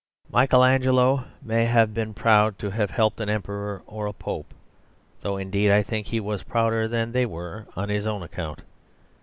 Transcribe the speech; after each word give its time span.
Michael 0.31 0.63
Angelo 0.63 1.25
may 1.43 1.65
have 1.67 1.93
been 1.93 2.15
proud 2.15 2.57
to 2.57 2.71
have 2.71 2.89
helped 2.89 3.21
an 3.21 3.29
emperor 3.29 3.83
or 3.85 4.07
a 4.07 4.13
pope; 4.13 4.51
though, 5.19 5.37
indeed, 5.37 5.69
I 5.69 5.83
think 5.83 6.07
he 6.07 6.19
was 6.19 6.41
prouder 6.41 6.87
than 6.87 7.11
they 7.11 7.27
were 7.27 7.67
on 7.75 7.89
his 7.89 8.07
own 8.07 8.23
account. 8.23 8.63